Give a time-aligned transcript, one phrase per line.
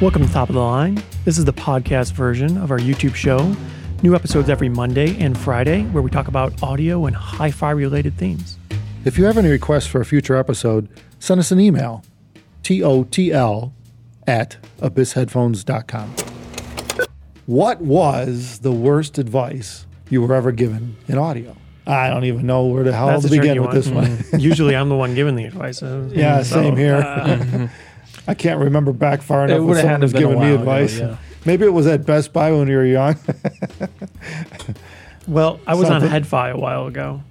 [0.00, 1.02] Welcome to Top of the Line.
[1.26, 3.54] This is the podcast version of our YouTube show.
[4.02, 8.16] New episodes every Monday and Friday where we talk about audio and hi fi related
[8.16, 8.56] themes.
[9.04, 10.88] If you have any requests for a future episode,
[11.18, 12.02] send us an email
[12.62, 13.72] totl
[14.26, 16.14] at abyssheadphones.com.
[17.44, 21.54] What was the worst advice you were ever given in audio?
[21.86, 24.06] I don't even know where the hell That's to begin with this one.
[24.06, 24.40] Mm.
[24.40, 25.82] Usually I'm the one giving the advice.
[26.10, 26.96] yeah, so, same here.
[26.96, 27.68] uh,
[28.30, 30.44] I can't remember back far enough when would've someone had was been a giving me
[30.46, 30.98] while ago, advice.
[30.98, 31.16] yeah.
[31.44, 33.16] Maybe it was at Best Buy when you were young.
[35.26, 36.22] well, I was on Something.
[36.22, 37.22] HeadFi a while ago.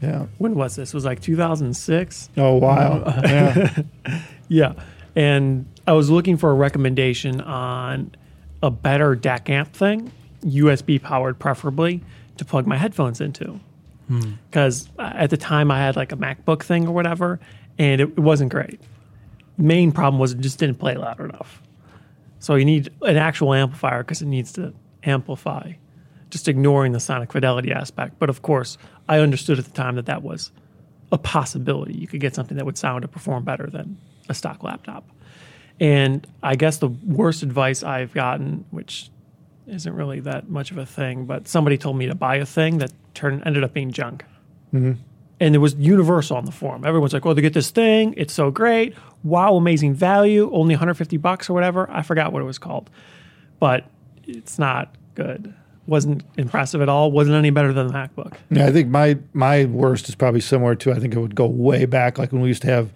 [0.00, 0.26] yeah.
[0.38, 0.90] When was this?
[0.90, 2.30] It was like 2006.
[2.36, 3.02] Oh, wow.
[3.24, 3.82] yeah.
[4.48, 4.74] Yeah.
[5.16, 8.14] And I was looking for a recommendation on
[8.62, 10.12] a better DAC amp thing,
[10.44, 12.00] USB powered preferably,
[12.36, 13.58] to plug my headphones into.
[14.06, 14.34] Hmm.
[14.48, 17.40] Because uh, at the time I had like a MacBook thing or whatever,
[17.76, 18.78] and it, it wasn't great.
[19.58, 21.62] Main problem was it just didn't play loud enough.
[22.38, 25.72] So you need an actual amplifier because it needs to amplify,
[26.30, 28.18] just ignoring the sonic fidelity aspect.
[28.18, 28.76] But of course,
[29.08, 30.50] I understood at the time that that was
[31.12, 31.94] a possibility.
[31.94, 33.96] You could get something that would sound or perform better than
[34.28, 35.08] a stock laptop.
[35.80, 39.10] And I guess the worst advice I've gotten, which
[39.66, 42.78] isn't really that much of a thing, but somebody told me to buy a thing
[42.78, 44.24] that turned ended up being junk.
[44.72, 45.00] Mm-hmm.
[45.38, 46.84] And it was universal on the forum.
[46.86, 48.14] Everyone's like, "Oh, they get this thing.
[48.16, 48.94] It's so great.
[49.22, 50.50] Wow, amazing value.
[50.52, 51.90] Only 150 bucks or whatever.
[51.90, 52.88] I forgot what it was called,
[53.60, 53.84] but
[54.24, 55.52] it's not good.
[55.86, 57.12] Wasn't impressive at all.
[57.12, 58.32] Wasn't any better than the MacBook.
[58.50, 60.92] Yeah, I think my my worst is probably similar to.
[60.92, 62.90] I think it would go way back, like when we used to have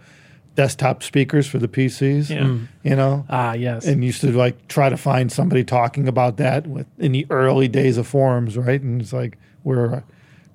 [0.56, 2.30] desktop speakers for the PCs.
[2.30, 2.56] Yeah.
[2.82, 3.86] You know, Ah, yes.
[3.86, 7.68] and used to like try to find somebody talking about that with in the early
[7.68, 8.80] days of forums, right?
[8.80, 10.02] And it's like we're,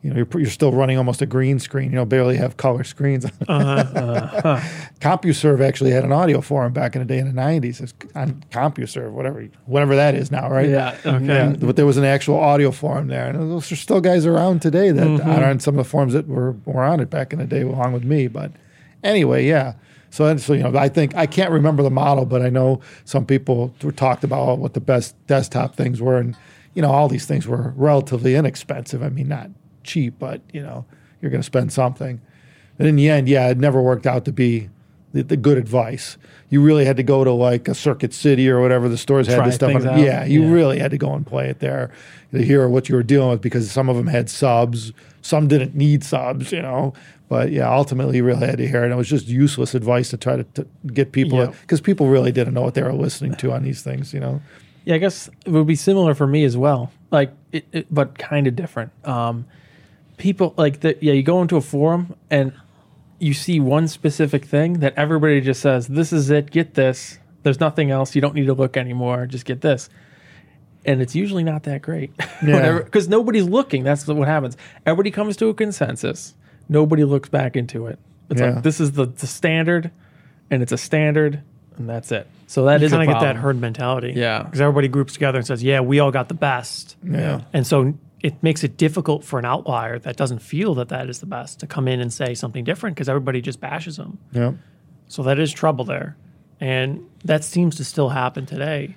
[0.05, 1.89] you know, you're, you're still running almost a green screen.
[1.89, 3.25] You know, barely have color screens.
[3.47, 4.59] Uh-huh, uh-huh.
[4.99, 7.81] CompuServe actually had an audio forum back in the day in the '90s.
[7.81, 10.69] It's on CompuServe, whatever, whatever that is now, right?
[10.69, 10.97] yeah.
[11.05, 11.25] Okay.
[11.25, 14.61] Yeah, but there was an actual audio forum there, and those are still guys around
[14.61, 15.29] today that mm-hmm.
[15.29, 17.61] are on some of the forums that were, were on it back in the day,
[17.61, 18.27] along with me.
[18.27, 18.51] But
[19.03, 19.73] anyway, yeah.
[20.09, 23.25] So, so you know, I think I can't remember the model, but I know some
[23.25, 26.35] people were talked about what the best desktop things were, and
[26.73, 29.03] you know, all these things were relatively inexpensive.
[29.03, 29.49] I mean, not
[29.85, 30.85] cheap, but you know,
[31.21, 32.19] you're going to spend something.
[32.77, 34.69] And in the end, yeah, it never worked out to be
[35.13, 36.17] the, the good advice.
[36.49, 39.37] You really had to go to like a Circuit City or whatever the stores had
[39.37, 39.73] Try this stuff.
[39.73, 39.99] on.
[39.99, 40.51] Yeah, you Yeah.
[40.51, 41.89] really had to go and play it there
[42.33, 44.91] to hear what you were dealing with because some of them had subs,
[45.21, 46.93] some didn't need subs, you know.
[47.27, 48.85] But yeah, ultimately, you really had to hear it.
[48.85, 51.53] And it was just useless advice to try to, to get people Yeah.
[51.61, 54.41] because people really didn't know what they were listening to on these things, you know.
[54.83, 56.91] Yeah, I guess it would be similar for me as well.
[57.09, 58.91] Like, it, it, but kind of different.
[59.03, 59.45] Um,
[60.17, 61.01] people like that.
[61.03, 62.53] yeah, you go into a forum and
[63.19, 66.51] you see one specific thing that everybody just says, "This is it.
[66.51, 68.15] Get this." There's nothing else.
[68.15, 69.25] You don't need to look anymore.
[69.27, 69.89] Just get this.
[70.83, 72.11] And it's usually not that great.
[72.45, 72.79] Yeah.
[72.79, 73.83] Because nobody's looking.
[73.83, 74.57] That's what happens.
[74.85, 76.33] Everybody comes to a consensus.
[76.67, 77.97] Nobody looks back into it.
[78.29, 78.51] It's Yeah.
[78.55, 79.91] like this is the, the standard,
[80.51, 81.41] and it's a standard,
[81.77, 82.27] and that's it.
[82.47, 84.13] So that you is kind of get that herd mentality.
[84.15, 84.43] Yeah.
[84.43, 86.97] Because everybody groups together and says, yeah, we all got the best.
[87.03, 87.41] Yeah.
[87.53, 87.93] And so
[88.25, 91.59] it makes it difficult for an outlier that doesn't feel that that is the best
[91.59, 94.17] to come in and say something different because everybody just bashes them.
[94.31, 94.53] Yeah.
[95.07, 96.17] So that is trouble there.
[96.59, 98.95] And that seems to still happen today.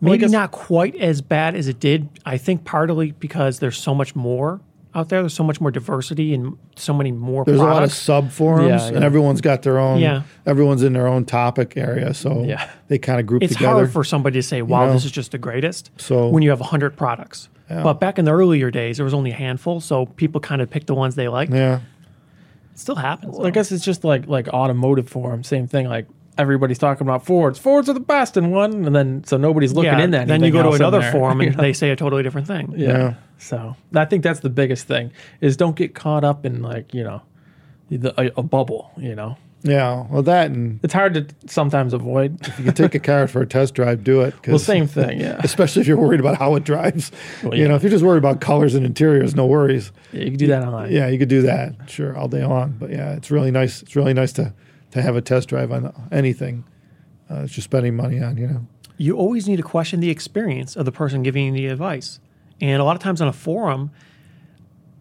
[0.00, 2.08] Maybe guess- not quite as bad as it did.
[2.26, 4.60] I think partly because there's so much more
[4.96, 5.20] out there.
[5.22, 8.68] There's so much more diversity and so many more There's a lot of sub forums,
[8.82, 10.00] Yeah, and everyone's got their own.
[10.00, 10.22] Yeah.
[10.44, 12.68] Everyone's in their own topic area, so Yeah.
[12.88, 13.74] they kind of group it's together.
[13.74, 14.92] hard for somebody to say, "Wow, know?
[14.94, 18.32] this is just the greatest." So- when you have hundred products, but back in the
[18.32, 21.28] earlier days, there was only a handful, so people kind of picked the ones they
[21.28, 21.52] liked.
[21.52, 21.80] yeah.
[22.72, 23.36] It still happens.
[23.36, 25.88] Well, I guess it's just like like automotive forum, same thing.
[25.88, 26.06] Like
[26.38, 27.58] everybody's talking about Fords.
[27.58, 30.28] Fords are the best in one, and then so nobody's looking yeah, in that.
[30.28, 32.74] Then you go to another forum and they say a totally different thing.
[32.76, 32.88] yeah.
[32.88, 33.14] Yeah.
[33.38, 37.04] So I think that's the biggest thing is don't get caught up in like you
[37.04, 37.22] know
[37.90, 38.90] the, a, a bubble.
[38.96, 40.06] You know, Yeah.
[40.10, 42.38] Well, that and it's hard to sometimes avoid.
[42.46, 44.32] if you can take a car for a test drive, do it.
[44.42, 45.20] 'cause- well, same thing.
[45.20, 47.10] Yeah, Especially if you're worried about how it drives.
[47.42, 47.68] Well, You yeah.
[47.68, 49.92] know, if you're just worried about colors and interiors, no worries.
[50.12, 50.92] yeah you can do that online.
[50.92, 52.76] Yeah, you could do that, sure, all day long.
[52.78, 53.82] But yeah, it's really nice.
[53.82, 54.52] It's really nice to
[54.92, 56.64] to have a test drive on anything.
[57.28, 58.36] Uh, that you're spending money on.
[58.36, 58.66] You know.
[58.98, 62.20] You always need to question the experience of the person giving you the advice,
[62.60, 63.90] and a lot of times on a forum,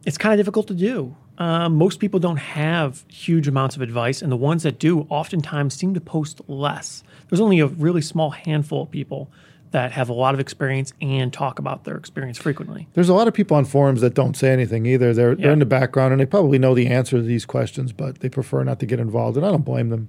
[0.05, 1.15] it's kind of difficult to do.
[1.37, 5.73] Um, most people don't have huge amounts of advice, and the ones that do oftentimes
[5.73, 7.03] seem to post less.
[7.29, 9.29] There's only a really small handful of people
[9.71, 12.87] that have a lot of experience and talk about their experience frequently.
[12.93, 15.13] There's a lot of people on forums that don't say anything either.
[15.13, 15.43] They're Yeah.
[15.43, 18.29] they're in the background and they probably know the answer to these questions, but they
[18.29, 19.35] prefer not to get involved.
[19.35, 20.07] And I don't blame them.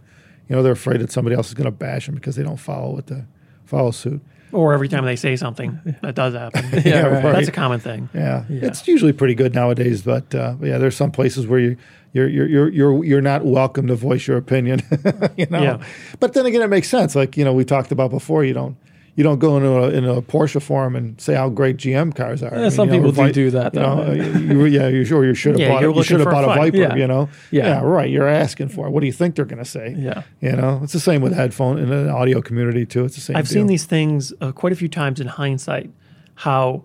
[0.48, 2.58] You know, they're afraid that somebody else is going to bash them because they don't
[2.60, 3.24] follow what the
[3.64, 4.20] follow suit.
[4.52, 6.64] Or every time they say something, that does happen.
[6.84, 7.22] Yeah, right.
[7.22, 8.08] That's a common thing.
[8.14, 8.44] Yeah.
[8.48, 10.02] it's usually pretty good nowadays.
[10.02, 11.76] But uh, yeah, there's some places where you
[12.12, 14.82] you're you're you're you're, you're not welcome to voice your opinion.
[15.36, 15.62] you know.
[15.62, 15.84] Yeah.
[16.20, 17.14] But then again, it makes sense.
[17.16, 18.44] Like you know, we talked about before.
[18.44, 18.76] You don't
[19.16, 22.42] you don't go into a, into a Porsche forum and say how great GM cars
[22.42, 22.54] are.
[22.54, 24.04] I mean, some you know, people do Vi- do that, You though.
[24.04, 26.30] know, you, yeah, you sure you should have Yeah, bought a, you should have for
[26.30, 26.60] a bought a.
[26.60, 26.76] Viper.
[26.76, 26.94] Yeah.
[26.94, 27.28] You know.
[27.50, 27.80] Yeah.
[27.82, 28.10] right.
[28.10, 28.90] You're asking for it.
[28.90, 29.94] What do you think they're going to say?
[29.98, 30.22] Yeah.
[30.40, 33.04] You know, it's the same with headphone in the audio community too.
[33.06, 33.36] It's the same.
[33.36, 33.54] I've deal.
[33.54, 35.90] seen these things uh, quite a few times in hindsight.
[36.34, 36.84] How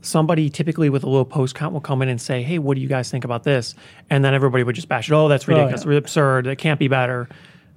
[0.00, 2.80] somebody typically with a low post count will come in and say, "Hey, what do
[2.80, 3.74] you guys think about this?"
[4.10, 5.14] And then everybody would just bash it.
[5.14, 5.92] Oh, that's ridiculous, yeah.
[5.94, 6.46] absurd.
[6.46, 7.28] It can't be better.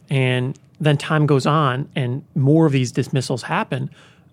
[0.09, 3.89] And then time goes on, and more of these dismissals happen.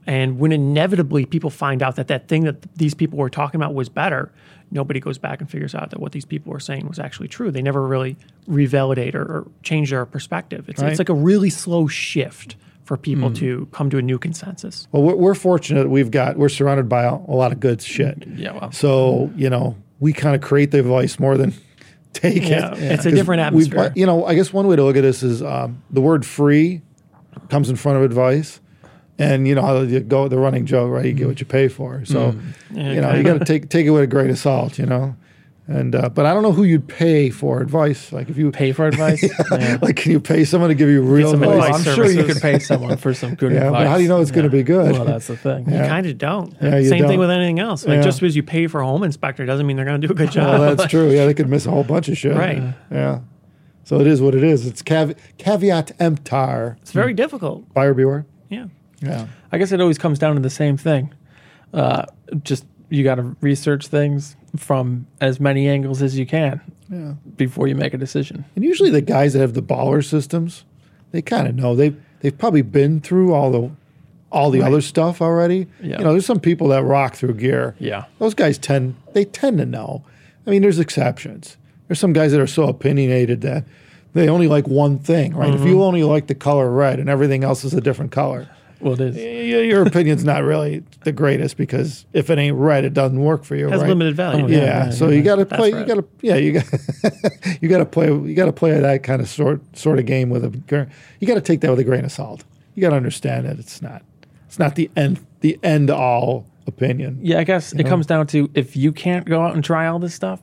[0.07, 3.75] And when inevitably people find out that that thing that these people were talking about
[3.75, 4.33] was better,
[4.71, 7.51] nobody goes back and figures out that what these people were saying was actually true.
[7.51, 8.17] They never really
[8.49, 10.69] revalidate or, or change their perspective.
[10.69, 10.91] It's, Right.
[10.91, 13.35] it's like a really slow shift for people hmm.
[13.35, 14.89] to come to a new consensus.
[14.93, 15.91] Well, we're, we're fortunate.
[15.91, 18.27] We've got we're surrounded by a, a lot of good shit.
[18.27, 18.73] Yeah, well.
[18.73, 21.53] So you know, we kind of create the advice more than
[22.13, 22.79] take Yeah, it.
[22.93, 23.93] it's a different atmosphere.
[23.97, 26.83] You know, I guess one way to look at this is um, the word "free"
[27.49, 28.61] comes in front of advice,
[29.19, 31.05] and you know how you go the running joke, right?
[31.07, 32.05] You get what you pay for.
[32.05, 32.35] So
[32.73, 34.79] Yeah, you know, you got to take take it with a grain of salt.
[34.79, 35.17] You know.
[35.71, 38.11] And uh, but I don't know who you'd pay for advice.
[38.11, 39.23] Like if you Pay for advice?
[39.53, 39.77] yeah.
[39.83, 41.69] like, can you pay someone to give you real some advice?
[41.77, 43.81] advice I'm sure you could pay someone for some good Yeah, advice.
[43.85, 44.93] but how do you know it's going to be good?
[44.93, 45.67] Well, that's the thing.
[45.71, 46.55] You kind of don't.
[46.63, 47.09] Yeah, Same don't.
[47.09, 47.85] thing with anything else.
[47.87, 48.03] Like Yeah.
[48.03, 50.17] just because you pay for a home inspector doesn't mean they're going to do a
[50.17, 50.59] good job.
[50.59, 51.11] Well, that's true.
[51.11, 52.35] Yeah, they could miss a whole bunch of shit.
[52.35, 52.63] Right.
[52.91, 53.21] Yeah.
[53.85, 54.67] So it is what it is.
[54.67, 56.79] It's cav- caveat emptor.
[56.81, 57.73] it's very difficult.
[57.75, 58.25] Buyer beware.
[58.49, 58.69] Yeah.
[59.03, 59.27] Yeah.
[59.53, 61.13] I guess it always comes down to the same thing.
[61.75, 62.07] Uh,
[62.43, 66.61] just you got to research things from as many angles as you can
[66.91, 67.15] Yeah.
[67.37, 68.45] before you make a decision.
[68.57, 70.65] And usually the guys that have the baller systems,
[71.13, 71.75] they kind of know.
[71.77, 73.71] They they've probably been through all the
[74.31, 75.67] all the other stuff already.
[75.83, 75.99] Yeah.
[75.99, 77.75] You know, there's some people that rock through gear.
[77.79, 78.05] Yeah.
[78.19, 80.03] Those guys tend they tend to know.
[80.47, 81.57] I mean, there's exceptions.
[81.87, 83.65] There's some guys that are so opinionated that
[84.15, 85.53] they only like one thing, right?
[85.55, 85.69] If Mm-hmm.
[85.69, 88.49] you only like the color red and everything else is a different color,
[88.81, 89.17] Well, it is.
[89.17, 93.45] y- your opinion's not really the greatest because if it ain't right, it doesn't work
[93.45, 93.69] for you.
[93.69, 93.89] Has right?
[93.89, 94.45] limited value.
[94.45, 95.69] Oh, Yeah, yeah, so yeah, you got to That's play.
[95.71, 96.37] You got to yeah.
[96.37, 96.65] You got
[97.61, 98.07] you got to play.
[98.07, 100.89] You got to play that kind of sort sort of game with a.
[101.21, 102.45] You got to take that with a grain of salt.
[102.75, 104.03] You got to understand that it's not.
[104.47, 105.25] It's not the end.
[105.41, 107.19] The end all opinion.
[107.23, 107.89] Yeah, I guess it know?
[107.89, 110.41] comes down to if you can't go out and try all this stuff,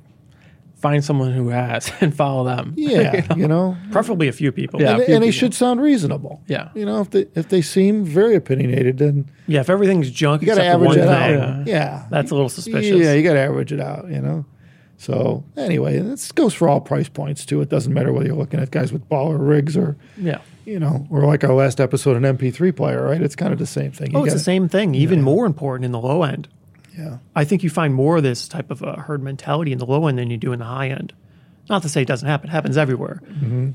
[0.85, 2.73] find someone who has and follow them.
[2.95, 3.75] Yeah, you know.
[3.91, 4.79] Preferably a few people.
[4.81, 4.95] Yeah.
[4.95, 6.41] and, and they should sound reasonable.
[6.47, 6.69] Yeah.
[6.75, 10.47] You know, if they if they seem very opinionated, then Yeah, if everything's junk you
[10.47, 11.65] got to average it out.
[11.67, 12.05] Yeah.
[12.11, 12.99] that's a little suspicious.
[13.03, 14.09] Yeah, you got to average it out.
[14.09, 14.45] You know.
[14.97, 17.59] So anyway, this goes for all price points too.
[17.61, 20.39] It doesn't matter whether you're looking at guys with baller rigs or Yeah.
[20.65, 23.21] you know, or like our last episode, an MP3 player, right?
[23.21, 24.09] It's kind of the same thing.
[24.15, 24.95] Oh, you Oh, it's the gotta- same thing.
[24.95, 26.47] Even more important in the low end.
[26.97, 27.17] Yeah.
[27.35, 30.07] I think you find more of this type of uh, herd mentality in the low
[30.07, 31.13] end than you do in the high end.
[31.67, 33.21] Not to say it doesn't happen; it happens everywhere,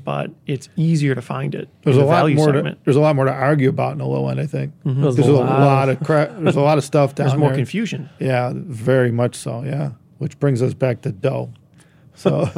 [0.05, 1.67] but it's easier to find it.
[1.67, 1.81] Mm-hmm.
[1.83, 2.51] There's in a the lot value more.
[2.53, 4.39] To, there's a lot more to argue about in the low end.
[4.39, 6.31] I think There's there's a lot of crap.
[6.39, 7.31] There's a lot of stuff down there.
[7.31, 7.57] There's more there.
[7.57, 8.09] confusion.
[8.17, 9.63] Yeah, very much so.
[9.63, 11.51] Yeah, which brings us back to dough.
[12.15, 12.49] So,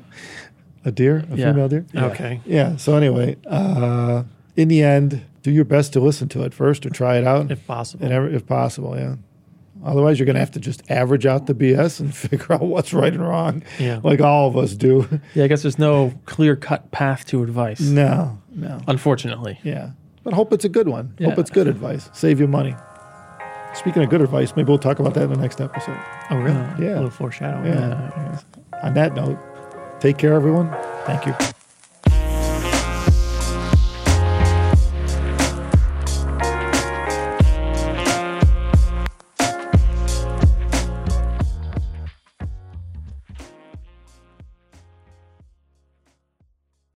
[0.84, 1.52] a deer, a Yeah.
[1.52, 1.86] female deer.
[1.94, 2.40] Okay.
[2.44, 2.76] Yeah.
[2.76, 4.24] So anyway, uh,
[4.56, 7.50] in the end, do your best to listen to it first or try it out,
[7.52, 8.04] If possible.
[8.04, 8.96] and ever, if possible.
[8.96, 9.16] Yeah.
[9.86, 12.92] Otherwise, you're going to have to just average out the BS and figure out what's
[12.92, 14.00] right and wrong, Yeah.
[14.02, 15.08] like all of us do.
[15.34, 17.80] Yeah, I guess there's no clear cut path to advice.
[17.80, 18.80] no, no.
[18.88, 19.58] Unfortunately.
[19.62, 19.90] Yeah.
[20.24, 21.14] But hope it's a good one.
[21.22, 22.10] Hope it's good advice.
[22.12, 22.74] Save you money.
[23.74, 25.98] Speaking of good advice, maybe we'll talk about that in the next episode.
[26.30, 26.56] Oh, really?
[26.84, 26.94] Yeah.
[26.94, 27.66] A little foreshadowing.
[27.66, 28.40] Yeah.
[28.82, 29.38] On that note,
[30.00, 30.70] take care, everyone.
[31.04, 31.34] Thank you.